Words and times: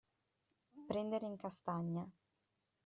Prendere 0.87 1.27
in 1.27 1.37
castagna. 1.37 2.09